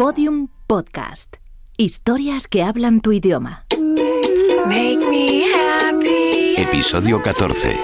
Podium 0.00 0.48
Podcast. 0.66 1.36
Historias 1.76 2.48
que 2.48 2.62
hablan 2.62 3.02
tu 3.02 3.12
idioma. 3.12 3.66
Episodio 6.56 7.22
14. 7.22 7.76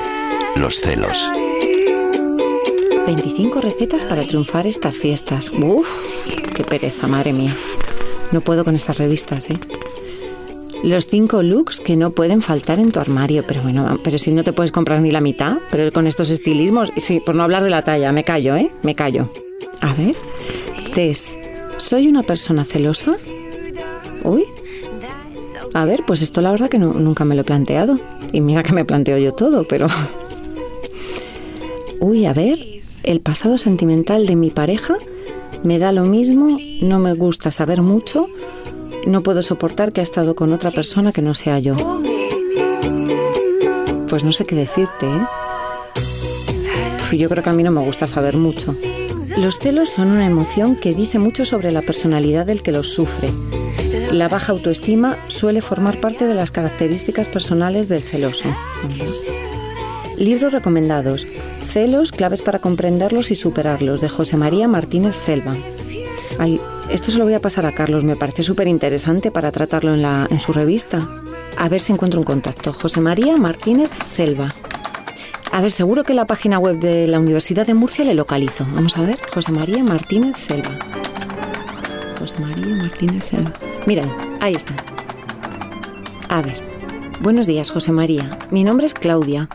Los 0.56 0.81
celos. 0.81 1.31
25 3.06 3.60
recetas 3.60 4.06
para 4.06 4.26
triunfar 4.26 4.67
estas 4.67 4.97
fiestas. 4.97 5.51
Uf, 5.51 5.87
qué 6.54 6.65
pereza, 6.65 7.06
madre 7.06 7.35
mía. 7.35 7.54
No 8.33 8.40
puedo 8.40 8.64
con 8.64 8.74
estas 8.76 8.96
revistas, 8.96 9.51
¿eh? 9.51 9.58
Los 10.83 11.08
cinco 11.08 11.42
looks 11.42 11.80
que 11.80 11.98
no 11.98 12.12
pueden 12.12 12.40
faltar 12.40 12.78
en 12.78 12.92
tu 12.92 12.98
armario. 12.98 13.44
Pero 13.46 13.60
bueno, 13.60 14.01
pero 14.03 14.17
si 14.17 14.30
no 14.30 14.42
te 14.42 14.54
puedes 14.54 14.72
comprar 14.72 15.03
ni 15.03 15.10
la 15.10 15.21
mitad, 15.21 15.58
pero 15.71 15.92
con 15.92 16.06
estos 16.06 16.30
estilismos, 16.30 16.91
sí, 16.96 17.20
por 17.20 17.34
no 17.34 17.42
hablar 17.42 17.62
de 17.62 17.69
la 17.69 17.83
talla, 17.83 18.10
me 18.10 18.24
callo, 18.24 18.56
¿eh? 18.56 18.73
Me 18.83 18.95
callo. 18.95 19.28
A 19.83 19.92
ver, 19.92 20.16
Tess, 20.95 21.37
¿soy 21.86 22.08
una 22.08 22.24
persona 22.24 22.64
celosa? 22.64 23.14
Uy. 24.24 24.44
A 25.72 25.84
ver, 25.84 26.02
pues 26.04 26.20
esto 26.20 26.40
la 26.40 26.50
verdad 26.50 26.68
que 26.68 26.80
nunca 26.80 27.24
me 27.24 27.36
lo 27.36 27.42
he 27.42 27.44
planteado. 27.44 28.00
Y 28.32 28.40
mira 28.40 28.64
que 28.64 28.72
me 28.72 28.84
planteo 28.84 29.18
yo 29.18 29.32
todo, 29.32 29.68
pero... 29.68 29.86
Uy, 32.00 32.27
a 32.27 32.32
ver, 32.32 32.58
el 33.04 33.20
pasado 33.20 33.56
sentimental 33.56 34.27
de 34.27 34.34
mi 34.34 34.50
pareja 34.50 34.96
me 35.62 35.78
da 35.78 35.92
lo 35.92 36.04
mismo, 36.04 36.58
no 36.82 36.98
me 36.98 37.14
gusta 37.14 37.52
saber 37.52 37.82
mucho, 37.82 38.28
no 39.06 39.22
puedo 39.22 39.42
soportar 39.42 39.92
que 39.92 40.00
ha 40.00 40.02
estado 40.02 40.34
con 40.34 40.52
otra 40.52 40.72
persona 40.72 41.12
que 41.12 41.22
no 41.22 41.34
sea 41.34 41.60
yo. 41.60 41.77
Pues 44.08 44.24
no 44.24 44.32
sé 44.32 44.44
qué 44.44 44.56
decirte, 44.56 45.06
¿eh? 45.06 45.27
Yo 47.16 47.28
creo 47.28 47.44
que 47.44 47.50
a 47.50 47.52
mí 47.52 47.62
no 47.62 47.70
me 47.70 47.84
gusta 47.84 48.08
saber 48.08 48.36
mucho. 48.36 48.74
Los 49.36 49.58
celos 49.58 49.88
son 49.88 50.12
una 50.12 50.26
emoción 50.26 50.76
que 50.76 50.94
dice 50.94 51.18
mucho 51.18 51.44
sobre 51.44 51.72
la 51.72 51.82
personalidad 51.82 52.46
del 52.46 52.62
que 52.62 52.72
los 52.72 52.92
sufre. 52.92 53.30
La 54.12 54.28
baja 54.28 54.52
autoestima 54.52 55.18
suele 55.28 55.60
formar 55.60 56.00
parte 56.00 56.27
de 56.27 56.34
las 56.34 56.50
características 56.50 57.28
personales 57.28 57.88
del 57.88 58.02
celoso. 58.02 58.48
Libros 60.16 60.52
recomendados. 60.52 61.27
Celos, 61.62 62.12
claves 62.12 62.42
para 62.42 62.60
comprenderlos 62.60 63.30
y 63.30 63.34
superarlos, 63.34 64.00
de 64.00 64.08
José 64.08 64.36
María 64.36 64.68
Martínez 64.68 65.16
Selva. 65.16 65.56
Esto 66.90 67.11
se 67.11 67.18
lo 67.18 67.24
voy 67.24 67.34
a 67.34 67.40
pasar 67.40 67.66
a 67.66 67.72
Carlos, 67.72 68.05
me 68.05 68.16
parece 68.16 68.44
súper 68.44 68.68
interesante 68.68 69.30
para 69.30 69.50
tratarlo 69.50 69.94
en, 69.94 70.05
en 70.05 70.40
su 70.40 70.52
revista. 70.52 71.22
A 71.58 71.68
ver 71.68 71.80
si 71.80 71.92
encuentro 71.92 72.20
un 72.20 72.24
contacto. 72.24 72.72
José 72.72 73.00
María 73.00 73.36
Martínez 73.36 73.88
Selva. 74.05 74.48
A 75.52 75.61
ver, 75.61 75.70
seguro 75.70 76.02
que 76.02 76.14
la 76.14 76.27
página 76.27 76.58
web 76.58 76.78
de 76.78 77.06
la 77.06 77.19
Universidad 77.19 77.66
de 77.66 77.75
Murcia 77.75 78.05
le 78.05 78.14
localizo. 78.14 78.66
Vamos 78.75 78.98
a 78.98 79.02
ver, 79.02 79.19
José 79.33 79.52
María 79.52 79.83
Martínez 79.83 80.36
Selva. 80.36 80.77
José 82.19 82.34
María 82.41 82.77
Martínez 82.77 83.25
Selva. 83.25 83.52
Miren, 83.86 84.12
ahí 84.41 84.52
está. 84.55 84.74
A 86.28 86.42
ver. 86.42 86.62
Buenos 87.20 87.47
días, 87.47 87.70
José 87.70 87.92
María. 87.92 88.28
Mi 88.50 88.62
nombre 88.62 88.86
es 88.86 88.92
Claudia. 88.92 89.48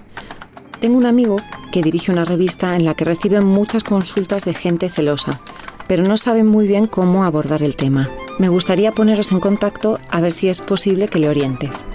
Tengo 0.80 0.97
un 0.97 1.06
amigo 1.06 1.36
que 1.72 1.81
dirige 1.81 2.12
una 2.12 2.25
revista 2.25 2.75
en 2.75 2.86
la 2.86 2.95
que 2.95 3.06
reciben 3.06 3.45
muchas 3.45 3.84
consultas 3.84 4.45
de 4.45 4.56
gente 4.56 4.89
celosa, 4.89 5.39
pero 5.88 6.03
no 6.03 6.17
saben 6.17 6.47
muy 6.47 6.67
bien 6.67 6.86
cómo 6.86 7.23
abordar 7.23 7.62
el 7.62 7.75
tema. 7.75 8.09
Me 8.39 8.50
gustaría 8.50 8.92
poneros 8.92 9.31
en 9.31 9.39
contacto 9.39 10.00
a 10.09 10.22
ver 10.22 10.31
si 10.31 10.50
es 10.50 10.62
posible 10.62 11.08
que 11.08 11.19
le 11.19 11.30
orientes. 11.30 11.86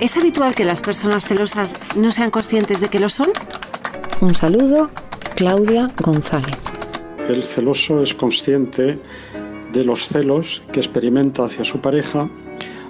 ¿Es 0.00 0.16
habitual 0.16 0.54
que 0.54 0.64
las 0.64 0.80
personas 0.80 1.26
celosas 1.26 1.74
no 1.96 2.12
sean 2.12 2.30
conscientes 2.30 2.80
de 2.80 2.88
que 2.88 3.00
lo 3.00 3.08
son? 3.08 3.26
Un 4.20 4.32
saludo, 4.32 4.90
Claudia 5.34 5.88
González. 6.04 6.56
El 7.28 7.42
celoso 7.42 8.00
es 8.00 8.14
consciente 8.14 8.96
de 9.72 9.84
los 9.84 10.06
celos 10.06 10.62
que 10.72 10.78
experimenta 10.78 11.44
hacia 11.44 11.64
su 11.64 11.80
pareja. 11.80 12.28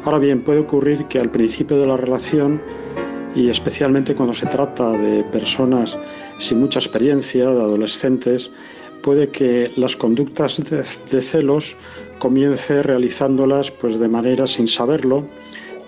Ahora 0.04 0.18
bien, 0.18 0.42
puede 0.42 0.60
ocurrir 0.60 1.06
que 1.06 1.18
al 1.18 1.30
principio 1.30 1.78
de 1.78 1.86
la 1.86 1.96
relación, 1.96 2.60
y 3.34 3.48
especialmente 3.48 4.14
cuando 4.14 4.34
se 4.34 4.46
trata 4.46 4.92
de 4.92 5.24
personas 5.24 5.96
sin 6.38 6.60
mucha 6.60 6.78
experiencia, 6.78 7.46
de 7.46 7.60
adolescentes, 7.62 8.50
puede 9.02 9.30
que 9.30 9.72
las 9.76 9.96
conductas 9.96 10.62
de, 10.62 11.22
celos 11.22 11.74
comience 12.18 12.82
realizándolas 12.82 13.70
pues 13.70 13.98
de 13.98 14.08
manera 14.08 14.46
sin 14.46 14.68
saberlo, 14.68 15.24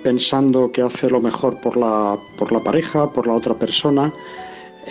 pensando 0.02 0.70
que 0.72 0.82
hace 0.82 1.10
lo 1.10 1.20
mejor 1.20 1.60
por 1.60 1.76
la, 1.76 2.18
por 2.38 2.52
la 2.52 2.60
pareja, 2.60 3.10
por 3.10 3.26
la 3.26 3.34
otra 3.34 3.54
persona, 3.54 4.12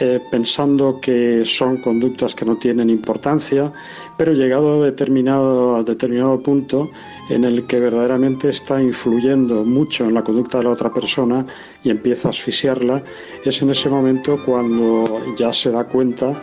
eh, 0.02 0.22
pensando 0.32 1.00
que 1.02 1.44
son 1.44 1.78
conductas 1.78 2.34
que 2.36 2.46
no 2.46 2.58
tienen 2.58 2.90
importancia, 2.90 3.74
pero 4.18 4.34
llegado 4.34 4.82
a 4.82 4.86
determinado, 4.86 5.76
a 5.76 5.84
determinado 5.84 6.40
punto 6.42 6.90
en 7.30 7.44
el 7.44 7.66
que 7.66 7.80
verdaderamente 7.80 8.50
está 8.50 8.82
influyendo 8.82 9.66
mucho 9.66 10.06
en 10.06 10.14
la 10.14 10.24
conducta 10.24 10.60
de 10.60 10.66
la 10.66 10.70
otra 10.70 10.94
persona 10.94 11.46
y 11.84 11.90
empieza 11.90 12.30
a 12.30 12.32
asfixiarla, 12.32 13.04
es 13.44 13.62
en 13.62 13.72
ese 13.72 13.90
momento 13.90 14.42
cuando 14.46 15.22
ya 15.36 15.52
se 15.52 15.72
da 15.72 15.84
cuenta 15.84 16.40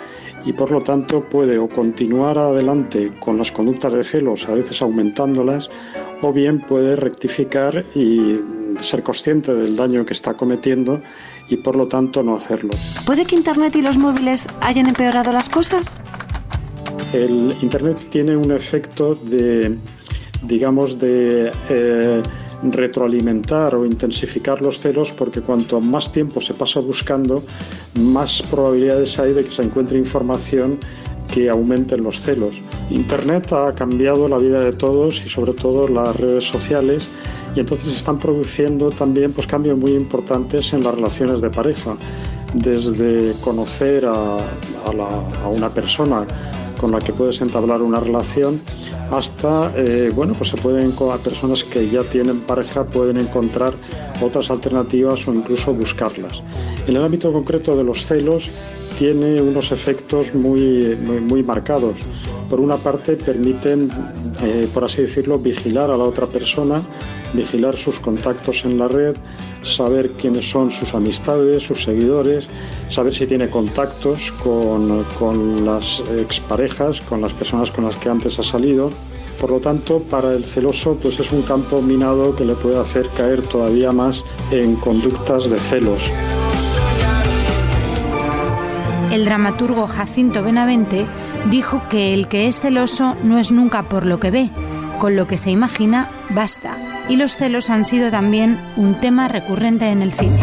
y 0.47 0.53
por 0.53 0.71
lo 0.71 0.81
tanto 0.81 1.25
puede 1.25 1.59
o 1.59 1.69
continuar 1.69 2.39
adelante 2.39 3.13
con 3.19 3.37
las 3.37 3.51
conductas 3.51 3.93
de 3.93 4.05
celos, 4.05 4.49
a 4.49 4.55
veces 4.55 4.81
aumentándolas, 4.81 5.69
o 6.23 6.33
bien 6.33 6.61
puede 6.61 6.97
rectificar 6.97 7.85
y 7.95 8.41
ser 8.79 9.03
consciente 9.03 9.53
del 9.53 9.77
daño 9.77 10.07
que 10.07 10.13
está 10.13 10.35
cometiendo 10.35 11.01
y 11.49 11.57
por 11.57 11.77
lo 11.77 11.89
tanto 11.89 12.23
no 12.23 12.37
hacerlo. 12.37 12.75
¿Puede 13.05 13.25
que 13.25 13.35
Internet 13.35 13.75
y 13.77 13.83
los 13.83 13.99
móviles 13.99 14.47
hayan 14.61 14.87
empeorado 14.87 15.33
las 15.33 15.49
cosas? 15.49 15.97
El 17.13 17.57
Internet 17.61 18.05
tiene 18.11 18.37
un 18.37 18.53
efecto 18.53 19.15
de, 19.15 19.77
digamos, 20.43 20.99
de 20.99 21.53
eh, 21.69 22.23
retroalimentar 22.63 23.75
o 23.75 23.85
intensificar 23.85 24.63
los 24.63 24.79
celos 24.79 25.13
porque 25.13 25.41
cuanto 25.41 25.81
más 25.81 26.13
tiempo 26.13 26.41
se 26.41 26.55
pasa 26.55 26.81
buscando, 26.81 27.43
más 27.95 28.43
probabilidades 28.43 29.19
hay 29.19 29.33
de 29.33 29.45
que 29.45 29.51
se 29.51 29.63
encuentre 29.63 29.99
información 29.99 30.79
que 31.33 31.51
aumenten 31.51 32.03
los 32.03 32.21
celos. 32.21 32.63
Internet 32.91 33.53
ha 33.53 33.75
cambiado 33.75 34.29
la 34.29 34.39
vida 34.39 34.61
de 34.61 34.73
todos 34.73 35.23
y 35.25 35.29
sobre 35.29 35.53
todo 35.53 35.89
las 35.89 36.15
redes 36.17 36.45
sociales 36.45 37.09
y 37.55 37.61
entonces 37.61 37.93
están 37.93 38.19
produciendo 38.19 38.91
también 38.91 39.33
pues, 39.33 39.47
cambios 39.47 39.77
muy 39.77 39.95
importantes 39.95 40.73
en 40.73 40.85
las 40.85 40.95
relaciones 40.95 41.41
de 41.41 41.51
pareja, 41.51 41.97
desde 42.55 43.33
conocer 43.43 44.07
a 44.07 44.39
una 45.51 45.69
persona 45.71 46.27
con 46.77 46.93
la 46.93 46.99
que 46.99 47.13
puedes 47.13 47.41
entablar 47.41 47.83
una 47.83 48.01
relación 48.01 48.61
hasta, 49.11 49.73
eh, 49.77 50.11
bueno, 50.15 50.35
pues 50.35 50.51
se 50.51 50.57
pueden, 50.57 50.93
personas 51.23 51.65
que 51.65 51.89
ya 51.89 52.09
tienen 52.09 52.41
pareja 52.41 52.85
pueden 52.85 53.19
encontrar 53.19 53.75
otras 54.21 54.51
alternativas 54.51 55.27
o 55.29 55.35
incluso 55.35 55.73
buscarlas. 55.73 56.43
En 56.87 56.97
el 56.97 57.03
ámbito 57.03 57.33
concreto 57.33 57.77
de 57.77 57.85
los 57.85 58.05
celos, 58.05 58.51
tiene 58.99 59.41
unos 59.43 59.73
efectos 59.73 60.35
muy, 60.35 60.97
muy, 60.97 61.43
marcados. 61.43 62.01
Por 62.49 62.61
una 62.61 62.77
parte, 62.77 63.17
permiten, 63.17 63.91
eh, 64.43 64.69
por 64.73 64.85
así 64.85 65.03
decirlo, 65.03 65.39
vigilar 65.39 65.91
a 65.91 65.97
la 65.97 66.05
otra 66.05 66.27
persona, 66.27 66.83
vigilar 67.33 67.77
sus 67.77 68.01
contactos 68.01 68.65
en 68.65 68.79
la 68.79 68.89
red, 68.89 69.17
saber 69.63 70.13
quiénes 70.13 70.51
son 70.51 70.71
sus 70.71 70.95
amistades, 70.95 71.63
sus 71.63 71.85
seguidores, 71.85 72.49
saber 72.89 73.13
si 73.13 73.27
tiene 73.27 73.51
contactos 73.51 74.33
con, 74.43 75.05
con 75.19 75.67
las 75.67 76.03
exparejas, 76.19 77.01
con 77.03 77.21
las 77.21 77.35
personas 77.35 77.71
con 77.71 77.85
las 77.85 77.97
que 77.97 78.09
antes 78.09 78.39
ha 78.39 78.43
salido. 78.43 78.91
Por 79.41 79.51
lo 79.51 79.61
tanto, 79.61 80.01
para 80.01 80.33
el 80.33 80.47
celoso, 80.47 80.97
pues 81.01 81.21
es 81.21 81.31
un 81.31 81.43
campo 81.43 81.83
minado 81.83 82.35
que 82.35 82.45
le 82.45 82.55
puede 82.55 82.79
hacer 82.79 83.07
caer 83.17 83.43
todavía 83.43 83.93
más 83.93 84.25
en 84.51 84.77
conductas 84.77 85.51
de 85.51 85.61
celos. 85.61 86.11
El 89.17 89.25
dramaturgo 89.25 89.87
Jacinto 89.87 90.43
Benavente 90.43 91.07
dijo 91.49 91.89
que 91.89 92.13
el 92.13 92.29
que 92.29 92.49
es 92.49 92.61
celoso 92.61 93.17
no 93.23 93.39
es 93.39 93.51
nunca 93.51 93.89
por 93.89 94.05
lo 94.05 94.21
que 94.21 94.31
ve, 94.31 94.51
con 94.99 95.17
lo 95.17 95.27
que 95.27 95.39
se 95.39 95.51
imagina 95.51 96.11
basta. 96.29 96.77
Y 97.09 97.17
los 97.17 97.35
celos 97.35 97.71
han 97.71 97.87
sido 97.87 98.11
también 98.11 98.61
un 98.77 99.01
tema 99.01 99.27
recurrente 99.29 99.87
en 99.87 100.03
el 100.03 100.13
cine. 100.13 100.39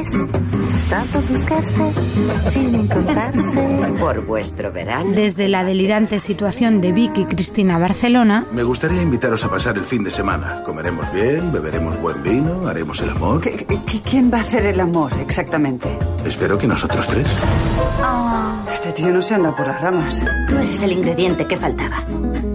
Tanto 0.00 0.30
perderse, 0.30 0.88
tanto 0.88 1.22
buscarse 1.22 1.92
sin 2.50 2.74
encontrarse. 2.74 3.98
Por 3.98 4.26
vuestro 4.26 4.72
verano. 4.72 5.12
Desde 5.14 5.48
la 5.48 5.64
delirante 5.64 6.18
situación 6.20 6.80
de 6.80 6.92
Vicky 6.92 7.24
Cristina 7.24 7.78
Barcelona. 7.78 8.44
Me 8.52 8.62
gustaría 8.62 9.02
invitaros 9.02 9.44
a 9.44 9.50
pasar 9.50 9.76
el 9.76 9.86
fin 9.86 10.02
de 10.04 10.10
semana. 10.10 10.62
Comeremos 10.64 11.10
bien, 11.12 11.52
beberemos 11.52 12.00
buen 12.00 12.22
vino, 12.22 12.66
haremos 12.66 13.00
el 13.00 13.10
amor. 13.10 13.40
¿Qué, 13.40 13.66
qué, 13.66 14.02
quién 14.02 14.30
va 14.32 14.38
a 14.38 14.42
hacer 14.42 14.66
el 14.66 14.80
amor 14.80 15.12
exactamente? 15.20 15.98
Espero 16.24 16.56
que 16.58 16.66
nosotros 16.66 17.06
tres. 17.06 17.28
Oh, 18.02 18.70
este 18.72 18.92
tío 18.92 19.12
no 19.12 19.20
se 19.20 19.34
anda 19.34 19.54
por 19.54 19.66
las 19.66 19.80
ramas. 19.80 20.24
Tú 20.48 20.56
eres 20.56 20.82
el 20.82 20.92
ingrediente 20.92 21.46
que 21.46 21.56
faltaba. 21.58 22.02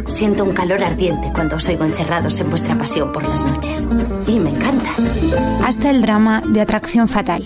Siento 0.07 0.43
un 0.43 0.53
calor 0.53 0.81
ardiente 0.83 1.29
cuando 1.33 1.57
os 1.57 1.67
oigo 1.67 1.83
encerrados 1.83 2.39
en 2.39 2.49
vuestra 2.49 2.77
pasión 2.77 3.11
por 3.11 3.23
las 3.23 3.41
noches. 3.43 3.79
Y 4.27 4.39
me 4.39 4.51
encanta. 4.51 4.91
Hasta 5.65 5.89
el 5.89 6.01
drama 6.01 6.41
de 6.45 6.61
atracción 6.61 7.07
fatal. 7.07 7.43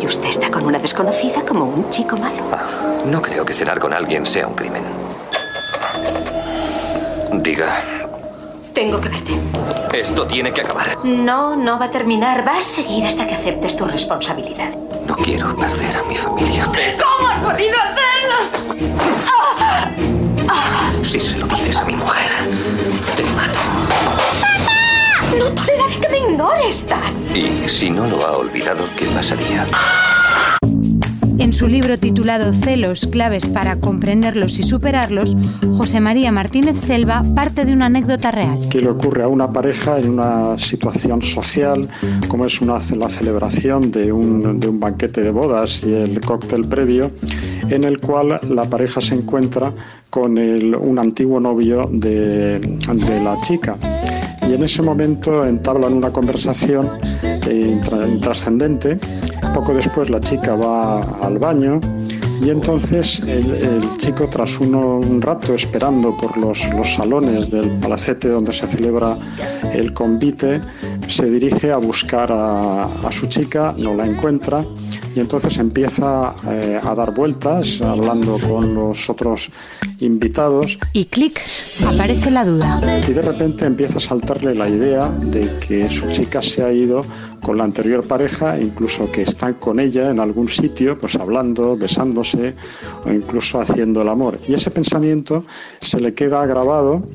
Y 0.00 0.06
usted 0.06 0.28
está 0.28 0.50
con 0.50 0.64
una 0.66 0.78
desconocida 0.78 1.42
como 1.46 1.64
un 1.64 1.88
chico 1.90 2.16
malo. 2.16 2.42
Ah, 2.52 2.66
No 3.06 3.22
creo 3.22 3.44
que 3.44 3.52
cenar 3.52 3.78
con 3.78 3.92
alguien 3.92 4.26
sea 4.26 4.46
un 4.48 4.54
crimen. 4.54 4.82
Diga. 7.42 7.76
Tengo 8.72 9.00
que 9.00 9.08
verte. 9.08 9.32
Esto 9.92 10.26
tiene 10.26 10.52
que 10.52 10.62
acabar. 10.62 10.98
No, 11.04 11.54
no 11.54 11.78
va 11.78 11.84
a 11.86 11.90
terminar. 11.90 12.44
Va 12.46 12.58
a 12.58 12.62
seguir 12.62 13.06
hasta 13.06 13.26
que 13.26 13.34
aceptes 13.34 13.76
tu 13.76 13.84
responsabilidad. 13.84 14.70
No 15.06 15.14
quiero 15.16 15.54
perder 15.54 15.96
a 15.96 16.02
mi 16.04 16.16
familia. 16.16 16.64
¿Cómo 16.64 17.28
has 17.28 17.40
podido 17.52 17.74
hacerlo? 17.78 18.34
Si 21.04 21.20
se 21.20 21.38
lo 21.38 21.46
dices 21.46 21.76
a 21.80 21.84
mi 21.84 21.94
mujer, 21.94 22.26
te 23.14 23.22
mato. 23.36 23.58
¡Papá! 24.40 25.36
No 25.38 25.44
toleraré 25.52 26.00
que 26.00 26.08
me 26.08 26.18
ignores, 26.18 26.86
Dan. 26.88 27.23
Y 27.34 27.68
si 27.68 27.90
no 27.90 28.06
lo 28.06 28.24
ha 28.24 28.36
olvidado, 28.36 28.84
¿qué 28.96 29.06
pasaría? 29.06 29.66
En 31.36 31.52
su 31.52 31.66
libro 31.66 31.98
titulado 31.98 32.52
Celos, 32.52 33.08
claves 33.10 33.48
para 33.48 33.80
comprenderlos 33.80 34.60
y 34.60 34.62
superarlos, 34.62 35.36
José 35.76 35.98
María 35.98 36.30
Martínez 36.30 36.78
Selva 36.78 37.24
parte 37.34 37.64
de 37.64 37.72
una 37.72 37.86
anécdota 37.86 38.30
real. 38.30 38.60
¿Qué 38.70 38.80
le 38.80 38.88
ocurre 38.88 39.24
a 39.24 39.28
una 39.28 39.52
pareja 39.52 39.98
en 39.98 40.10
una 40.10 40.56
situación 40.58 41.22
social, 41.22 41.88
como 42.28 42.46
es 42.46 42.60
una, 42.60 42.78
la 42.96 43.08
celebración 43.08 43.90
de 43.90 44.12
un, 44.12 44.60
de 44.60 44.68
un 44.68 44.78
banquete 44.78 45.22
de 45.22 45.30
bodas 45.30 45.82
y 45.82 45.92
el 45.92 46.20
cóctel 46.20 46.66
previo, 46.66 47.10
en 47.68 47.82
el 47.82 47.98
cual 47.98 48.38
la 48.48 48.64
pareja 48.70 49.00
se 49.00 49.16
encuentra 49.16 49.72
con 50.08 50.38
el, 50.38 50.72
un 50.76 51.00
antiguo 51.00 51.40
novio 51.40 51.88
de, 51.90 52.60
de 52.60 53.20
la 53.20 53.40
chica? 53.40 53.76
y 54.48 54.52
en 54.52 54.62
ese 54.62 54.82
momento 54.82 55.46
entablan 55.46 55.94
una 55.94 56.10
conversación 56.10 56.90
eh, 57.48 57.80
trascendente. 58.20 58.98
Poco 59.52 59.74
después 59.74 60.10
la 60.10 60.20
chica 60.20 60.54
va 60.54 61.02
al 61.20 61.38
baño 61.38 61.80
y 62.42 62.50
entonces 62.50 63.20
el, 63.20 63.96
chico, 63.96 64.28
tras 64.28 64.58
uno, 64.60 64.98
un 64.98 65.22
rato 65.22 65.54
esperando 65.54 66.16
por 66.16 66.36
los, 66.36 66.68
los, 66.70 66.94
salones 66.94 67.50
del 67.50 67.68
palacete 67.80 68.28
donde 68.28 68.52
se 68.52 68.66
celebra 68.66 69.16
el 69.72 69.94
convite, 69.94 70.60
se 71.08 71.30
dirige 71.30 71.72
a 71.72 71.78
buscar 71.78 72.30
a 72.32 73.10
su 73.10 73.26
chica, 73.26 73.74
no 73.78 73.94
la 73.94 74.06
encuentra 74.06 74.64
y 75.14 75.20
entonces 75.20 75.58
empieza 75.58 76.34
eh, 76.48 76.78
a 76.82 76.94
dar 76.94 77.14
vueltas 77.14 77.80
hablando 77.80 78.38
con 78.38 78.74
los 78.74 79.08
otros 79.08 79.50
invitados. 80.00 80.78
Y 80.92 81.06
clic, 81.06 81.40
aparece 81.86 82.30
la 82.30 82.44
duda. 82.44 82.80
Y 83.08 83.12
de 83.12 83.22
repente 83.22 83.64
empieza 83.64 83.98
a 83.98 84.00
saltarle 84.00 84.54
la 84.54 84.68
idea 84.68 85.08
de 85.08 85.56
que 85.66 85.88
su 85.88 86.08
chica 86.08 86.42
se 86.42 86.62
ha 86.62 86.72
ido 86.72 87.04
con 87.40 87.58
la 87.58 87.64
anterior 87.64 88.06
pareja, 88.06 88.58
incluso 88.58 89.10
que 89.12 89.22
están 89.22 89.54
con 89.54 89.78
ella 89.78 90.10
en 90.10 90.18
algún 90.18 90.48
sitio, 90.48 90.98
pues 90.98 91.14
hablando, 91.16 91.76
besándose 91.76 92.54
o 93.04 93.12
incluso 93.12 93.60
haciendo 93.60 94.02
el 94.02 94.08
amor. 94.08 94.38
Y 94.48 94.54
ese 94.54 94.70
pensamiento 94.70 95.44
se 95.80 96.00
le 96.00 96.14
queda 96.14 96.44
grabado. 96.46 97.06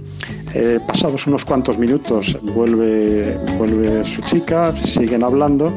Eh, 0.53 0.79
pasados 0.87 1.27
unos 1.27 1.45
cuantos 1.45 1.77
minutos 1.77 2.37
vuelve, 2.41 3.37
vuelve 3.57 4.03
su 4.03 4.21
chica, 4.21 4.75
siguen 4.75 5.23
hablando, 5.23 5.73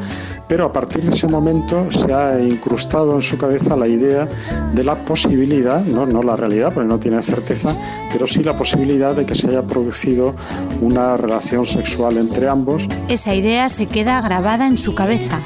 pero 0.52 0.66
a 0.66 0.70
partir 0.70 1.02
de 1.02 1.14
ese 1.14 1.26
momento 1.26 1.90
se 1.90 2.12
ha 2.12 2.38
incrustado 2.38 3.14
en 3.14 3.22
su 3.22 3.38
cabeza 3.38 3.75
la 3.75 3.88
idea 3.88 4.28
de 4.75 4.84
la 4.84 4.96
posibilidad, 4.96 5.82
no, 5.82 6.04
no 6.04 6.22
la 6.22 6.37
realidad, 6.37 6.75
porque 6.75 6.87
no 6.87 6.99
tiene 6.99 7.22
certeza, 7.22 7.75
pero 8.12 8.26
sí 8.26 8.43
la 8.43 8.54
posibilidad 8.54 9.16
de 9.16 9.25
que 9.25 9.34
se 9.34 9.49
haya 9.49 9.62
producido 9.62 10.34
una 10.82 11.16
relación 11.16 11.64
sexual 11.64 12.19
entre 12.19 12.50
ambos. 12.50 12.87
Esa 13.08 13.34
idea 13.34 13.70
se 13.70 13.87
queda 13.87 14.20
grabada 14.20 14.66
en 14.66 14.76
su 14.76 14.94
cabeza. 14.94 15.40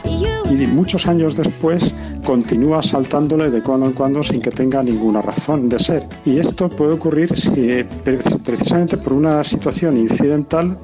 Y 0.50 0.67
muchos 0.67 1.06
años 1.06 1.37
después 1.37 1.94
continúa 2.25 2.82
saltándole 2.82 3.50
de 3.50 3.62
cuando 3.62 3.87
en 3.87 3.93
cuando 3.93 4.25
sin 4.25 4.41
que 4.41 4.50
tenga 4.50 4.82
ninguna 4.82 5.23
razón 5.23 5.69
de 5.69 5.79
ser. 5.79 6.08
Y 6.25 6.41
esto 6.41 6.69
puede 6.69 6.94
ocurrir 6.94 7.38
si, 7.38 7.85
precisamente 8.44 8.97
por 8.97 9.12
una 9.12 9.44
situación 9.44 9.97
incidental, 9.97 10.76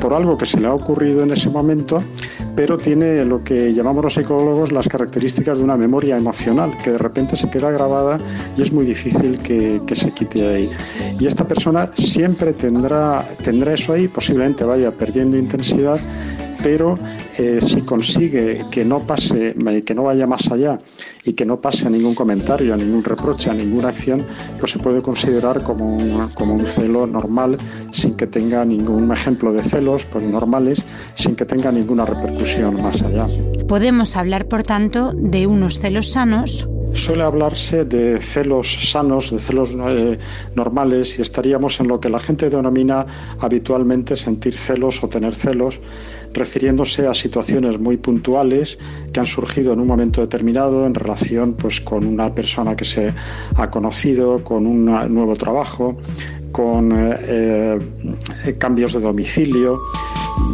por 0.00 0.14
algo 0.14 0.36
que 0.36 0.46
se 0.46 0.60
le 0.60 0.68
ha 0.68 0.74
ocurrido 0.74 1.24
en 1.24 1.32
ese 1.32 1.50
momento, 1.50 2.02
pero 2.56 2.78
tiene 2.78 3.24
lo 3.24 3.42
que 3.42 3.72
llamamos 3.72 4.04
los 4.04 4.14
psicólogos 4.14 4.72
las 4.72 4.88
características 4.88 5.58
de 5.58 5.64
una 5.64 5.76
memoria 5.76 6.16
emocional, 6.16 6.76
que 6.82 6.92
de 6.92 6.98
repente 6.98 7.36
se 7.36 7.50
queda 7.50 7.70
grabada 7.70 8.18
y 8.56 8.62
es 8.62 8.72
muy 8.72 8.86
difícil 8.86 9.38
que, 9.40 9.80
se 9.94 10.12
quite 10.12 10.46
ahí. 10.46 10.70
Y 11.18 11.26
esta 11.26 11.46
persona 11.46 11.90
siempre 11.94 12.52
tendrá, 12.52 13.24
tendrá 13.42 13.74
eso 13.74 13.92
ahí, 13.92 14.08
posiblemente 14.08 14.64
vaya 14.64 14.90
perdiendo 14.90 15.36
intensidad, 15.36 16.00
pero 16.62 16.98
eh, 17.38 17.60
si 17.64 17.82
consigue 17.82 18.64
que 18.70 18.84
no 18.84 19.00
pase, 19.06 19.54
que 19.84 19.94
no 19.94 20.04
vaya 20.04 20.26
más 20.26 20.50
allá 20.50 20.78
y 21.24 21.32
que 21.32 21.44
no 21.44 21.60
pase 21.60 21.86
a 21.86 21.90
ningún 21.90 22.14
comentario, 22.14 22.74
a 22.74 22.76
ningún 22.76 23.02
reproche, 23.02 23.50
a 23.50 23.54
ninguna 23.54 23.88
acción, 23.88 24.24
pues 24.58 24.72
se 24.72 24.78
puede 24.78 25.02
considerar 25.02 25.62
como 25.62 25.96
un, 25.96 26.28
como 26.34 26.54
un 26.54 26.66
celo 26.66 27.06
normal, 27.06 27.56
sin 27.92 28.14
que 28.14 28.26
tenga 28.26 28.64
ningún 28.64 29.10
ejemplo 29.12 29.52
de 29.52 29.62
celos 29.62 30.06
pues 30.06 30.24
normales, 30.24 30.82
sin 31.14 31.34
que 31.34 31.44
tenga 31.44 31.72
ninguna 31.72 32.04
repercusión 32.04 32.82
más 32.82 33.02
allá. 33.02 33.26
Podemos 33.68 34.16
hablar, 34.16 34.46
por 34.46 34.62
tanto, 34.62 35.12
de 35.14 35.46
unos 35.46 35.78
celos 35.78 36.10
sanos 36.12 36.68
Suele 36.94 37.24
hablarse 37.24 37.84
de 37.84 38.20
celos 38.20 38.88
sanos, 38.88 39.32
de 39.32 39.40
celos 39.40 39.74
eh, 39.76 40.16
normales, 40.54 41.18
y 41.18 41.22
estaríamos 41.22 41.80
en 41.80 41.88
lo 41.88 41.98
que 41.98 42.08
la 42.08 42.20
gente 42.20 42.48
denomina 42.48 43.04
habitualmente 43.40 44.14
sentir 44.14 44.56
celos 44.56 45.02
o 45.02 45.08
tener 45.08 45.34
celos, 45.34 45.80
refiriéndose 46.34 47.06
a 47.06 47.14
situaciones 47.14 47.78
muy 47.78 47.96
puntuales 47.96 48.78
que 49.12 49.20
han 49.20 49.26
surgido 49.26 49.72
en 49.72 49.80
un 49.80 49.86
momento 49.86 50.20
determinado 50.20 50.86
en 50.86 50.94
relación 50.94 51.54
pues, 51.54 51.80
con 51.80 52.04
una 52.06 52.34
persona 52.34 52.76
que 52.76 52.84
se 52.84 53.12
ha 53.56 53.70
conocido, 53.70 54.42
con 54.42 54.66
un 54.66 54.84
nuevo 54.84 55.36
trabajo, 55.36 55.96
con 56.52 56.92
eh, 56.92 57.78
eh, 58.46 58.54
cambios 58.58 58.92
de 58.92 59.00
domicilio 59.00 59.80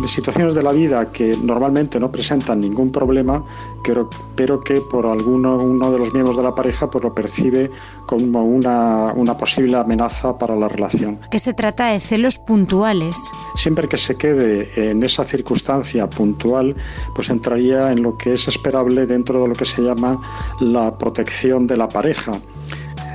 situaciones 0.06 0.54
de 0.54 0.62
la 0.62 0.72
vida 0.72 1.10
que 1.12 1.36
normalmente 1.36 2.00
no 2.00 2.10
presentan 2.10 2.60
ningún 2.60 2.90
problema, 2.90 3.44
pero, 3.84 4.08
pero 4.34 4.60
que 4.60 4.80
por 4.80 5.06
alguno 5.06 5.56
uno 5.56 5.90
de 5.92 5.98
los 5.98 6.12
miembros 6.12 6.36
de 6.36 6.42
la 6.42 6.54
pareja 6.54 6.90
pues 6.90 7.04
lo 7.04 7.14
percibe 7.14 7.70
como 8.06 8.44
una, 8.44 9.12
una 9.14 9.36
posible 9.36 9.76
amenaza 9.76 10.36
para 10.38 10.56
la 10.56 10.68
relación. 10.68 11.18
Que 11.30 11.38
se 11.38 11.54
trata 11.54 11.88
de 11.88 12.00
celos 12.00 12.38
puntuales. 12.38 13.16
Siempre 13.54 13.88
que 13.88 13.96
se 13.96 14.16
quede 14.16 14.90
en 14.90 15.02
esa 15.02 15.24
circunstancia 15.24 16.08
puntual, 16.08 16.74
pues 17.14 17.30
entraría 17.30 17.92
en 17.92 18.02
lo 18.02 18.16
que 18.16 18.34
es 18.34 18.48
esperable 18.48 19.06
dentro 19.06 19.42
de 19.42 19.48
lo 19.48 19.54
que 19.54 19.64
se 19.64 19.82
llama 19.82 20.20
la 20.60 20.96
protección 20.96 21.66
de 21.66 21.76
la 21.76 21.88
pareja. 21.88 22.40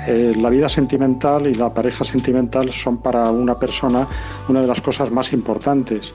Eh, 0.07 0.33
la 0.37 0.51
vida 0.51 0.69
sentimental 0.69 1.47
y 1.47 1.55
la 1.55 1.73
pareja 1.73 2.03
sentimental 2.03 2.71
son 2.71 2.97
para 2.97 3.31
una 3.31 3.57
persona 3.57 4.07
una 4.47 4.61
de 4.61 4.67
las 4.67 4.79
cosas 4.79 5.09
más 5.09 5.33
importantes 5.33 6.13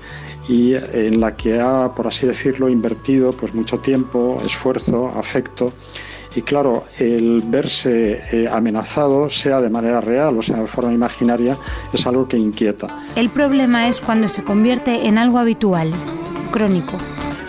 y 0.50 0.74
en 0.74 1.20
la 1.20 1.36
que 1.36 1.60
ha, 1.60 1.94
por 1.94 2.08
así 2.08 2.26
decirlo, 2.26 2.68
invertido 2.68 3.32
pues 3.32 3.54
mucho 3.54 3.78
tiempo, 3.78 4.42
esfuerzo, 4.44 5.06
afecto. 5.14 5.72
Y 6.34 6.42
claro, 6.42 6.86
el 6.98 7.42
verse 7.46 8.20
eh, 8.32 8.48
amenazado, 8.50 9.30
sea 9.30 9.60
de 9.60 9.70
manera 9.70 10.00
real 10.00 10.36
o 10.36 10.42
sea 10.42 10.56
de 10.56 10.66
forma 10.66 10.92
imaginaria, 10.92 11.56
es 11.92 12.04
algo 12.04 12.26
que 12.26 12.36
inquieta. 12.36 12.88
El 13.14 13.30
problema 13.30 13.86
es 13.86 14.00
cuando 14.00 14.28
se 14.28 14.42
convierte 14.42 15.06
en 15.06 15.18
algo 15.18 15.38
habitual, 15.38 15.92
crónico. 16.50 16.98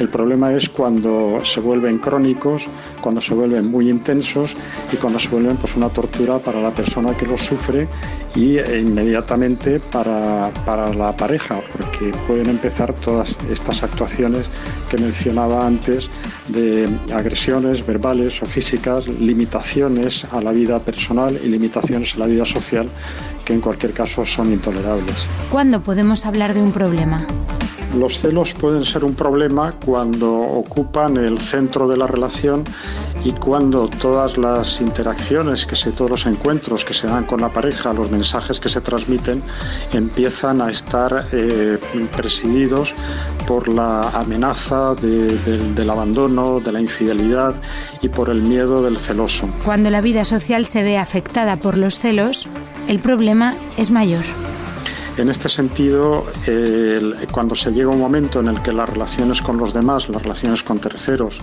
El 0.01 0.09
problema 0.09 0.51
es 0.51 0.67
cuando 0.67 1.41
se 1.43 1.59
vuelven 1.59 1.99
crónicos, 1.99 2.67
cuando 3.01 3.21
se 3.21 3.35
vuelven 3.35 3.67
muy 3.67 3.87
intensos 3.87 4.55
y 4.91 4.95
cuando 4.95 5.19
se 5.19 5.29
vuelven 5.29 5.57
pues, 5.57 5.75
una 5.75 5.89
tortura 5.89 6.39
para 6.39 6.59
la 6.59 6.71
persona 6.71 7.15
que 7.15 7.27
los 7.27 7.39
sufre 7.39 7.87
y 8.35 8.57
e 8.57 8.79
inmediatamente 8.79 9.79
para, 9.79 10.49
para 10.65 10.91
la 10.91 11.15
pareja, 11.15 11.61
porque 11.77 12.17
pueden 12.25 12.49
empezar 12.49 12.93
todas 12.93 13.37
estas 13.51 13.83
actuaciones 13.83 14.47
que 14.89 14.97
mencionaba 14.97 15.67
antes 15.67 16.09
de 16.47 16.89
agresiones 17.13 17.85
verbales 17.85 18.41
o 18.41 18.47
físicas, 18.47 19.07
limitaciones 19.07 20.25
a 20.31 20.41
la 20.41 20.51
vida 20.51 20.79
personal 20.79 21.39
y 21.43 21.47
limitaciones 21.47 22.15
a 22.15 22.19
la 22.21 22.25
vida 22.25 22.45
social 22.45 22.89
que 23.45 23.53
en 23.53 23.61
cualquier 23.61 23.93
caso 23.93 24.25
son 24.25 24.51
intolerables. 24.51 25.27
¿Cuándo 25.51 25.81
podemos 25.81 26.25
hablar 26.25 26.55
de 26.55 26.63
un 26.63 26.71
problema? 26.71 27.27
Los 27.97 28.19
celos 28.19 28.53
pueden 28.53 28.85
ser 28.85 29.03
un 29.03 29.15
problema 29.15 29.73
cuando 29.85 30.33
ocupan 30.33 31.17
el 31.17 31.39
centro 31.39 31.87
de 31.87 31.97
la 31.97 32.07
relación 32.07 32.63
y 33.25 33.31
cuando 33.31 33.89
todas 33.89 34.37
las 34.37 34.79
interacciones, 34.79 35.65
que 35.65 35.75
se, 35.75 35.91
todos 35.91 36.09
los 36.09 36.25
encuentros 36.25 36.85
que 36.85 36.93
se 36.93 37.07
dan 37.07 37.25
con 37.25 37.41
la 37.41 37.49
pareja, 37.49 37.93
los 37.93 38.09
mensajes 38.09 38.59
que 38.59 38.69
se 38.69 38.81
transmiten, 38.81 39.43
empiezan 39.93 40.61
a 40.61 40.71
estar 40.71 41.27
eh, 41.31 41.77
presididos 42.15 42.95
por 43.45 43.67
la 43.67 44.09
amenaza 44.11 44.95
de, 44.95 45.37
de, 45.39 45.73
del 45.73 45.89
abandono, 45.89 46.61
de 46.61 46.71
la 46.71 46.79
infidelidad 46.79 47.53
y 48.01 48.07
por 48.07 48.29
el 48.29 48.41
miedo 48.41 48.81
del 48.81 48.97
celoso. 48.97 49.49
Cuando 49.65 49.89
la 49.89 50.01
vida 50.01 50.23
social 50.23 50.65
se 50.65 50.83
ve 50.83 50.97
afectada 50.97 51.57
por 51.57 51.77
los 51.77 51.99
celos, 51.99 52.47
el 52.87 52.99
problema 52.99 53.55
es 53.77 53.91
mayor 53.91 54.23
En 55.21 55.29
este 55.29 55.49
sentido, 55.49 56.25
cuando 57.31 57.53
se 57.53 57.71
llega 57.71 57.91
un 57.91 57.99
momento 57.99 58.39
en 58.39 58.47
el 58.47 58.59
que 58.63 58.73
las 58.73 58.89
relaciones 58.89 59.39
con 59.39 59.55
los 59.55 59.71
demás, 59.71 60.09
las 60.09 60.23
relaciones 60.23 60.63
con 60.63 60.79
terceros, 60.79 61.41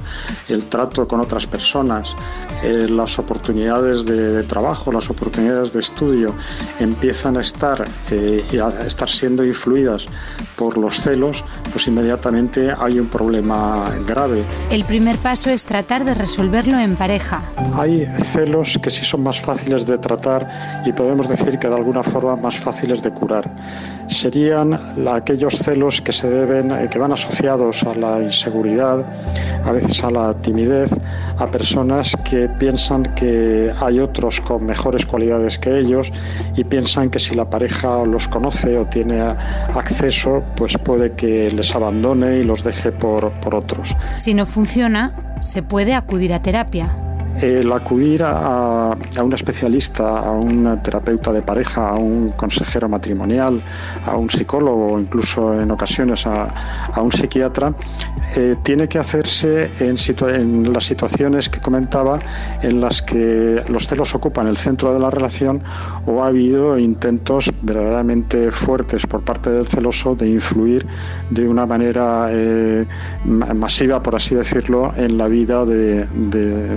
el 0.49 0.65
trato 0.65 1.07
con 1.07 1.21
otras 1.21 1.47
personas, 1.47 2.17
eh, 2.65 2.89
las 2.91 3.21
oportunidades 3.21 4.05
de, 4.05 4.43
trabajo, 4.43 4.91
las 4.91 5.09
oportunidades 5.11 5.73
de 5.73 5.79
estudio 5.79 6.35
empiezan 6.81 7.37
a 7.37 7.41
estar 7.43 7.89
eh, 8.11 8.43
a 8.61 8.85
estar 8.85 9.09
siendo 9.09 9.45
influidas 9.45 10.09
por 10.57 10.77
los 10.77 11.01
celos, 11.01 11.45
pues 11.71 11.87
inmediatamente 11.87 12.75
hay 12.77 12.99
un 12.99 13.07
problema 13.07 13.93
grave. 14.05 14.43
El 14.71 14.85
primer 14.87 15.19
paso 15.19 15.51
es 15.51 15.63
tratar 15.63 16.05
de 16.05 16.15
resolverlo 16.15 16.81
en 16.81 16.97
pareja. 16.97 17.43
Hay 17.75 18.09
celos 18.25 18.77
que 18.83 18.91
sí 18.91 19.05
son 19.05 19.23
más 19.23 19.41
fáciles 19.41 19.87
de 19.87 19.99
tratar 19.99 20.83
y 20.85 20.93
podemos 20.93 21.29
decir 21.29 21.61
que 21.61 21.69
de 21.69 21.77
alguna 21.77 22.03
forma 22.03 22.35
más 22.35 22.57
fáciles 22.57 23.05
de 23.05 23.11
curar. 23.13 23.68
Serían 24.09 24.79
aquellos 25.07 25.59
celos 25.59 26.01
que 26.01 26.13
se 26.13 26.31
deben, 26.31 26.71
eh, 26.71 26.89
que 26.91 26.99
van 26.99 27.13
asociados 27.13 27.83
a 27.83 27.95
la 27.95 28.23
inseguridad, 28.23 29.05
a 29.65 29.73
veces 29.73 30.03
a 30.03 30.11
la 30.11 30.35
timidez, 30.35 30.91
a 31.39 31.51
personas 31.51 32.17
que 32.25 32.49
piensan 32.49 33.15
que 33.15 33.73
hay 33.81 34.01
otros 34.01 34.41
con 34.41 34.65
mejores 34.65 35.05
cualidades 35.05 35.59
que 35.59 35.79
ellos 35.79 36.11
y 36.57 36.65
piensan 36.65 37.11
que 37.11 37.19
si 37.19 37.35
la 37.35 37.51
pareja 37.51 38.05
los 38.05 38.29
conoce 38.29 38.79
o 38.79 38.87
tiene 38.87 39.21
acceso, 39.21 40.43
pues 40.57 40.79
puede 40.79 41.13
que 41.13 41.51
les 41.51 41.75
abandone 41.75 42.39
y 42.39 42.45
los 42.45 42.65
deje 42.65 42.93
por, 42.93 43.31
por 43.41 43.55
otros. 43.55 43.95
Si 44.15 44.33
no 44.33 44.47
funciona, 44.47 45.37
se 45.41 45.63
puede 45.63 45.95
acudir 45.95 46.33
a 46.33 46.41
terapia 46.41 47.08
el 47.43 47.73
acudir 47.73 48.23
a, 48.25 48.97
un 49.23 49.33
especialista, 49.33 50.19
a 50.19 50.33
un 50.33 50.81
terapeuta 50.83 51.33
de 51.33 51.43
pareja, 51.43 51.91
a 51.91 51.95
un 51.95 52.31
consejero 52.31 52.89
matrimonial, 52.89 53.63
a 54.07 54.17
un 54.17 54.29
psicólogo 54.29 54.99
incluso 54.99 55.61
en 55.61 55.71
ocasiones 55.71 56.27
a, 56.27 56.53
un 57.01 57.13
psiquiatra, 57.13 57.73
eh, 58.37 58.57
tiene 58.63 58.89
que 58.89 58.99
hacerse 58.99 59.71
en, 59.79 59.97
en, 60.35 60.73
las 60.73 60.85
situaciones 60.85 61.49
que 61.49 61.61
comentaba 61.61 62.19
en 62.63 62.81
las 62.81 63.03
que 63.03 63.63
los 63.69 63.87
celos 63.87 64.15
ocupan 64.15 64.49
el 64.49 64.57
centro 64.57 64.93
de 64.93 65.01
la 65.01 65.11
relación 65.11 65.63
o 66.07 66.23
ha 66.23 66.29
habido 66.29 66.79
intentos 66.79 67.51
verdaderamente 67.63 68.51
fuertes 68.51 69.07
por 69.07 69.23
parte 69.23 69.51
del 69.51 69.67
celoso 69.67 70.15
de 70.15 70.29
influir 70.29 70.87
de 71.31 71.49
una 71.49 71.67
manera 71.67 72.29
eh, 72.31 72.85
masiva, 73.25 74.03
por 74.03 74.17
así 74.17 74.35
decirlo, 74.35 74.93
en 74.97 75.17
la 75.17 75.29
vida 75.29 75.65
de 75.65 76.07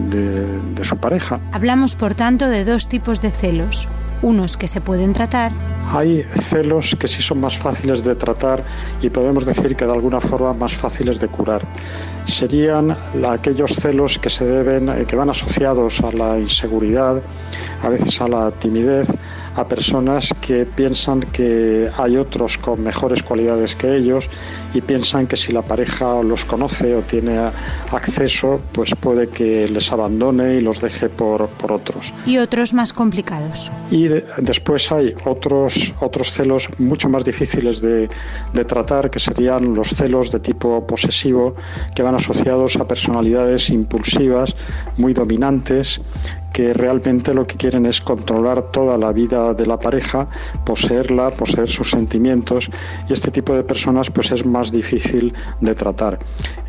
de 0.10 0.51
su 0.84 0.98
pareja. 0.98 1.40
Hablamos, 1.52 1.96
por 1.96 2.16
tanto, 2.16 2.50
de 2.50 2.66
dos 2.66 2.88
tipos 2.88 3.22
de 3.22 3.32
celos. 3.32 3.88
Unos 4.22 4.56
que 4.56 4.68
se 4.68 4.82
pueden 4.82 5.14
tratar. 5.14 5.52
Hay 5.88 6.24
celos 6.24 6.96
que 6.96 7.08
sí 7.08 7.24
son 7.24 7.42
más 7.42 7.58
fáciles 7.58 8.04
de 8.04 8.14
tratar 8.14 8.64
y 9.02 9.10
podemos 9.10 9.46
decir 9.48 9.76
que 9.76 9.86
de 9.86 9.92
alguna 9.92 10.22
forma 10.22 10.54
más 10.54 10.76
fáciles 10.76 11.20
de 11.20 11.28
curar. 11.28 11.64
Serían 12.26 12.96
aquellos 13.28 13.72
celos 13.74 14.20
que 14.20 14.30
se 14.30 14.46
deben, 14.46 14.90
eh, 14.90 15.06
que 15.08 15.16
van 15.16 15.32
asociados 15.32 16.02
a 16.02 16.12
la 16.12 16.38
inseguridad, 16.38 17.22
a 17.82 17.90
veces 17.90 18.22
a 18.22 18.28
la 18.28 18.52
timidez, 18.52 19.08
a 19.56 19.68
personas 19.68 20.34
que 20.42 20.66
piensan 20.66 21.22
que 21.22 21.90
hay 21.98 22.18
otros 22.18 22.58
con 22.58 22.82
mejores 22.84 23.24
cualidades 23.24 23.76
que 23.76 23.96
ellos 23.96 24.30
y 24.74 24.82
piensan 24.82 25.28
que 25.28 25.36
si 25.36 25.52
la 25.52 25.62
pareja 25.62 26.22
los 26.24 26.46
conoce 26.46 26.96
o 26.96 27.02
tiene 27.02 27.38
acceso, 27.92 28.62
pues 28.72 28.96
puede 28.96 29.30
que 29.30 29.68
les 29.68 29.92
abandone 29.92 30.56
y 30.56 30.62
los 30.62 30.80
deje 30.82 31.10
por, 31.10 31.48
por 31.50 31.72
otros. 31.72 32.14
Y 32.26 32.38
otros 32.38 32.74
más 32.74 32.94
complicados. 32.94 33.72
Y 33.90 34.08
después 34.38 34.92
hay 34.92 35.14
otros, 35.26 35.94
otros 36.00 36.32
celos 36.32 36.70
mucho 36.78 37.10
más 37.10 37.26
difíciles 37.26 37.82
de, 37.82 38.10
de 38.54 38.66
tratar, 38.66 39.10
que 39.10 39.20
serían 39.20 39.74
los 39.74 39.90
celos 39.90 40.32
de 40.32 40.40
tipo 40.40 40.86
posesivo, 40.88 41.56
que 41.94 42.04
van 42.04 42.16
asociados 42.16 42.78
a 42.78 42.88
personalidades 42.88 43.70
impulsivas, 43.70 44.56
muy 44.98 45.14
dominantes, 45.14 46.02
que 46.54 46.74
realmente 46.74 47.34
lo 47.34 47.48
que 47.48 47.56
quieren 47.56 47.86
es 47.86 48.02
controlar 48.02 48.72
toda 48.72 48.98
la 48.98 49.12
vida 49.12 49.54
de 49.54 49.66
la 49.66 49.80
pareja, 49.80 50.28
poseerla, 50.66 51.32
poseer 51.32 51.70
sus 51.70 51.92
sentimientos 51.92 52.70
y 53.10 53.14
este 53.14 53.32
tipo 53.32 53.56
de 53.56 53.64
personas 53.64 54.10
pues 54.10 54.32
es 54.32 54.46
más 54.46 54.72
difícil 54.72 55.34
de 55.60 55.76
tratar 55.76 56.20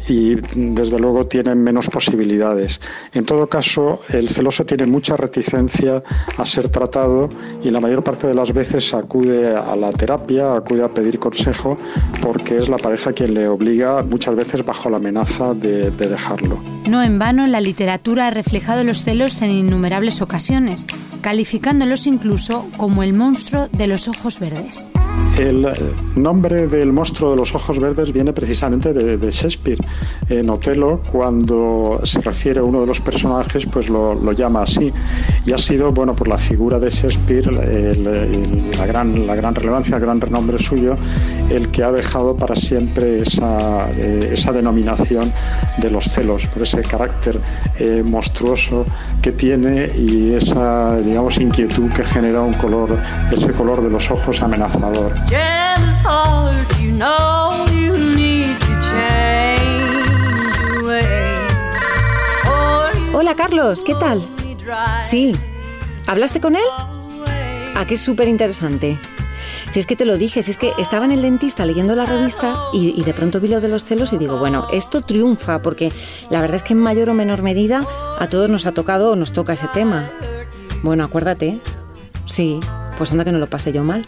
y 0.09 0.37
desde 0.55 0.99
luego 0.99 1.27
tienen 1.27 1.63
menos 1.63 1.89
posibilidades. 1.89 2.81
En 3.15 3.25
todo 3.25 3.49
caso, 3.49 4.01
el 4.09 4.29
celoso 4.29 4.65
tiene 4.65 4.87
mucha 4.87 5.17
reticencia 5.17 6.03
a 6.37 6.47
ser 6.47 6.69
tratado 6.69 7.31
y 7.63 7.71
la 7.71 7.81
mayor 7.81 8.03
parte 8.03 8.27
de 8.27 8.35
las 8.35 8.53
veces 8.53 8.95
acude 8.95 9.55
a 9.57 9.75
la 9.77 9.93
terapia, 9.93 10.55
acude 10.55 10.85
a 10.85 10.89
pedir 10.89 11.19
consejo 11.19 11.77
porque 12.21 12.59
es 12.59 12.69
la 12.69 12.79
pareja 12.79 13.13
quien 13.13 13.35
le 13.35 13.49
obliga 13.49 14.03
muchas 14.03 14.35
veces 14.35 14.65
bajo 14.65 14.91
la 14.91 14.97
amenaza 14.97 15.55
de, 15.55 15.91
de 15.91 16.09
dejarlo. 16.09 16.59
No 16.87 17.03
en 17.03 17.19
vano 17.19 17.47
la 17.47 17.61
literatura 17.61 18.27
ha 18.27 18.31
reflejado 18.31 18.85
los 18.85 19.05
celos 19.05 19.41
en 19.43 19.51
innumerables 19.51 20.21
ocasiones, 20.21 20.87
calificándolos 21.21 22.07
incluso 22.07 22.67
como 22.77 23.03
el 23.03 23.13
monstruo 23.13 23.69
de 23.69 23.87
los 23.87 24.09
ojos 24.09 24.41
verdes. 24.41 24.89
El 25.39 25.67
nombre 26.15 26.69
del 26.69 26.93
monstruo 26.93 27.31
de 27.31 27.37
los 27.37 27.55
ojos 27.55 27.79
verdes 27.81 28.13
viene 28.13 28.33
precisamente 28.33 28.93
de, 28.93 29.31
Shakespeare. 29.31 29.79
En 30.29 30.51
Otelo, 30.51 31.01
cuando 31.11 32.01
se 32.05 32.21
refiere 32.21 32.61
a 32.61 32.63
uno 32.63 32.83
de 32.83 32.87
los 32.87 33.01
personajes, 33.01 33.67
pues 33.67 33.89
lo, 33.89 34.33
llama 34.33 34.63
así. 34.63 34.93
Y 35.47 35.53
ha 35.53 35.59
sido, 35.59 35.91
bueno, 35.91 36.15
por 36.15 36.29
la 36.29 36.37
figura 36.37 36.79
de 36.79 36.91
Shakespeare, 36.91 37.51
la, 37.51 38.87
gran, 38.87 39.55
relevancia, 39.55 39.97
el 39.97 40.03
gran 40.03 40.21
renombre 40.21 40.59
suyo, 40.59 40.97
el 41.51 41.71
que 41.71 41.83
ha 41.83 41.91
dejado 41.91 42.37
para 42.37 42.55
siempre 42.55 43.23
esa, 43.23 43.91
eh, 43.93 44.35
denominación 44.53 45.33
de 45.79 45.91
los 45.91 46.05
celos, 46.05 46.47
por 46.49 46.63
ese 46.63 46.83
carácter 46.83 47.41
eh, 47.79 48.03
monstruoso 48.05 48.85
que 49.23 49.33
tiene 49.33 49.91
y 49.97 50.35
esa, 50.35 50.99
digamos, 50.99 51.39
inquietud 51.39 51.91
que 51.91 52.05
genera 52.05 52.43
un 52.43 52.55
color, 52.55 52.99
ese 53.33 53.51
color 53.53 53.83
de 53.83 53.89
los 53.89 54.11
ojos 54.11 54.43
amenazador. 54.43 55.02
Hola 63.15 63.37
Carlos, 63.37 63.83
¿qué 63.83 63.95
tal? 63.95 64.21
Sí, 65.03 65.33
¿hablaste 66.07 66.41
con 66.41 66.57
él? 66.57 66.63
Ah, 67.75 67.85
que 67.87 67.95
es 67.95 68.01
súper 68.01 68.29
interesante. 68.29 68.99
Si 69.71 69.81
es 69.81 69.87
que 69.87 69.97
te 69.97 70.05
lo 70.05 70.19
dije, 70.19 70.43
si 70.43 70.51
es 70.51 70.59
que 70.59 70.73
estaba 70.79 71.05
en 71.05 71.13
el 71.13 71.23
dentista 71.23 71.65
leyendo 71.65 71.95
la 71.97 72.05
revista 72.05 72.57
y, 72.73 72.95
y, 73.01 73.05
de 73.05 73.15
pronto 73.15 73.41
vi 73.41 73.49
lo 73.49 73.61
de 73.61 73.69
los 73.69 73.85
celos 73.85 74.13
y 74.13 74.19
digo, 74.19 74.39
bueno, 74.39 74.67
esto 74.73 75.01
triunfa 75.01 75.63
porque 75.63 75.93
la 76.31 76.41
verdad 76.41 76.57
es 76.57 76.63
que 76.63 76.75
en 76.75 76.81
mayor 76.81 77.11
o 77.11 77.15
menor 77.15 77.43
medida 77.43 77.87
a 78.19 78.29
todos 78.29 78.51
nos 78.51 78.67
ha 78.67 78.73
tocado 78.73 79.13
o 79.13 79.17
nos 79.17 79.33
toca 79.33 79.55
ese 79.55 79.69
tema. 79.69 80.11
Bueno, 80.83 81.05
acuérdate. 81.05 81.61
Sí, 82.27 82.61
pues 82.99 83.13
anda 83.13 83.25
que 83.25 83.33
no 83.33 83.39
lo 83.39 83.49
pase 83.49 83.73
yo 83.73 83.83
mal. 83.83 84.05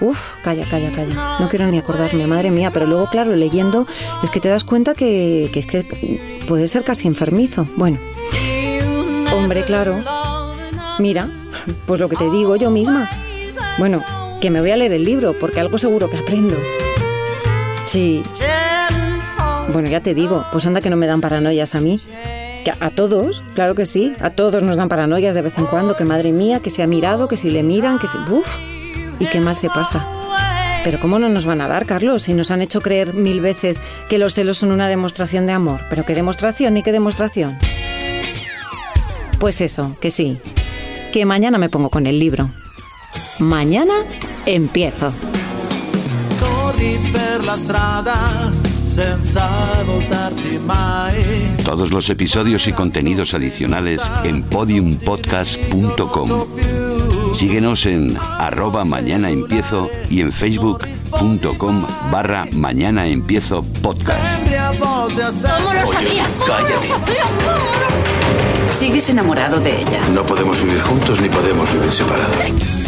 Uf, 0.00 0.34
calla, 0.42 0.66
calla, 0.68 0.90
calla. 0.90 1.38
No 1.38 1.48
quiero 1.48 1.66
ni 1.66 1.78
acordarme, 1.78 2.26
madre 2.26 2.50
mía. 2.50 2.72
Pero 2.72 2.86
luego, 2.86 3.08
claro, 3.08 3.34
leyendo 3.34 3.86
es 4.22 4.30
que 4.30 4.40
te 4.40 4.48
das 4.48 4.64
cuenta 4.64 4.94
que, 4.94 5.50
que 5.52 5.66
que 5.66 6.40
puede 6.46 6.68
ser 6.68 6.84
casi 6.84 7.08
enfermizo. 7.08 7.66
Bueno, 7.76 7.98
hombre, 9.34 9.64
claro. 9.64 10.02
Mira, 10.98 11.30
pues 11.86 12.00
lo 12.00 12.08
que 12.08 12.16
te 12.16 12.30
digo 12.30 12.56
yo 12.56 12.70
misma. 12.70 13.08
Bueno, 13.78 14.02
que 14.40 14.50
me 14.50 14.60
voy 14.60 14.70
a 14.70 14.76
leer 14.76 14.92
el 14.92 15.04
libro, 15.04 15.36
porque 15.38 15.60
algo 15.60 15.78
seguro 15.78 16.10
que 16.10 16.18
aprendo. 16.18 16.56
Sí. 17.86 18.22
Bueno, 19.72 19.88
ya 19.88 20.00
te 20.00 20.14
digo, 20.14 20.44
pues 20.52 20.66
anda 20.66 20.80
que 20.80 20.90
no 20.90 20.96
me 20.96 21.06
dan 21.06 21.20
paranoias 21.20 21.74
a 21.74 21.80
mí. 21.80 22.00
A 22.80 22.90
todos, 22.90 23.44
claro 23.54 23.74
que 23.74 23.84
sí, 23.84 24.12
a 24.20 24.30
todos 24.30 24.62
nos 24.62 24.76
dan 24.76 24.88
paranoias 24.88 25.34
de 25.34 25.42
vez 25.42 25.58
en 25.58 25.66
cuando, 25.66 25.96
que 25.96 26.04
madre 26.04 26.32
mía, 26.32 26.60
que 26.60 26.70
se 26.70 26.82
ha 26.82 26.86
mirado, 26.86 27.28
que 27.28 27.36
si 27.36 27.50
le 27.50 27.62
miran, 27.62 27.98
que 27.98 28.06
si... 28.06 28.16
Uf, 28.16 28.46
y 29.18 29.26
qué 29.26 29.40
mal 29.40 29.56
se 29.56 29.68
pasa. 29.68 30.06
Pero 30.84 31.00
¿cómo 31.00 31.18
no 31.18 31.30
nos 31.30 31.46
van 31.46 31.62
a 31.62 31.68
dar, 31.68 31.86
Carlos, 31.86 32.22
si 32.22 32.34
nos 32.34 32.50
han 32.50 32.60
hecho 32.60 32.82
creer 32.82 33.14
mil 33.14 33.40
veces 33.40 33.80
que 34.08 34.18
los 34.18 34.34
celos 34.34 34.58
son 34.58 34.70
una 34.70 34.88
demostración 34.88 35.46
de 35.46 35.52
amor? 35.52 35.86
Pero 35.88 36.04
qué 36.04 36.14
demostración 36.14 36.76
y 36.76 36.82
qué 36.82 36.92
demostración. 36.92 37.56
Pues 39.38 39.62
eso, 39.62 39.96
que 40.00 40.10
sí. 40.10 40.38
Que 41.12 41.24
mañana 41.24 41.58
me 41.58 41.70
pongo 41.70 41.90
con 41.90 42.06
el 42.06 42.18
libro. 42.18 42.50
Mañana 43.38 43.94
empiezo. 44.46 45.12
Todos 51.64 51.90
los 51.90 52.10
episodios 52.10 52.68
y 52.68 52.72
contenidos 52.72 53.34
adicionales 53.34 54.02
en 54.24 54.42
podiumpodcast.com. 54.42 56.83
Síguenos 57.34 57.84
en 57.86 58.16
arroba 58.38 58.84
mañana 58.84 59.28
empiezo 59.28 59.90
y 60.08 60.20
en 60.20 60.32
facebook.com 60.32 61.84
barra 62.12 62.46
mañana 62.52 63.08
empiezo 63.08 63.64
podcast. 63.82 64.22
¿Cómo 64.78 65.72
lo 65.74 65.86
sabía? 65.86 66.26
¿Sigues 68.66 69.08
enamorado 69.08 69.58
de 69.58 69.82
ella? 69.82 70.00
No 70.12 70.24
podemos 70.24 70.62
vivir 70.62 70.80
juntos 70.80 71.20
ni 71.20 71.28
podemos 71.28 71.72
vivir 71.72 71.90
separados. 71.90 72.83